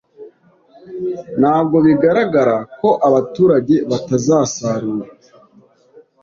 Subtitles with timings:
[1.41, 5.07] nabwo bigaragara ko abaturage batazasarura